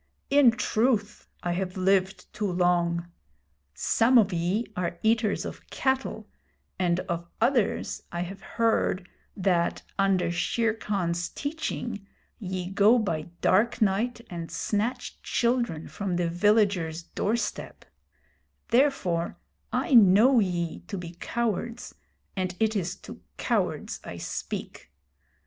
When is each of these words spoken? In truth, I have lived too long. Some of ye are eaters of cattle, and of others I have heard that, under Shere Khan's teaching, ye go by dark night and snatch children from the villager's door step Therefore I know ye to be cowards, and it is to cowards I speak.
In 0.31 0.49
truth, 0.49 1.27
I 1.43 1.51
have 1.51 1.77
lived 1.77 2.33
too 2.33 2.51
long. 2.51 3.11
Some 3.75 4.17
of 4.17 4.33
ye 4.33 4.65
are 4.75 4.97
eaters 5.03 5.45
of 5.45 5.69
cattle, 5.69 6.27
and 6.79 7.01
of 7.01 7.27
others 7.39 8.01
I 8.11 8.21
have 8.21 8.41
heard 8.41 9.07
that, 9.37 9.83
under 9.99 10.31
Shere 10.31 10.73
Khan's 10.73 11.29
teaching, 11.29 12.07
ye 12.39 12.67
go 12.71 12.97
by 12.97 13.29
dark 13.41 13.79
night 13.79 14.21
and 14.27 14.49
snatch 14.49 15.21
children 15.21 15.87
from 15.87 16.15
the 16.15 16.27
villager's 16.29 17.03
door 17.03 17.35
step 17.35 17.85
Therefore 18.69 19.37
I 19.71 19.93
know 19.93 20.39
ye 20.39 20.79
to 20.87 20.97
be 20.97 21.13
cowards, 21.19 21.93
and 22.35 22.55
it 22.59 22.75
is 22.75 22.95
to 23.01 23.21
cowards 23.37 23.99
I 24.03 24.17
speak. 24.17 24.91